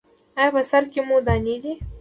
[0.39, 1.73] ایا په سر کې مو دانې دي؟